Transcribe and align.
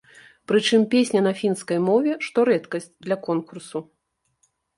Прычым 0.51 0.81
песня 0.93 1.21
на 1.27 1.33
фінскай 1.41 1.79
мове, 1.89 2.15
што 2.29 2.47
рэдкасць 2.49 2.89
для 3.05 3.17
конкурсу. 3.29 3.85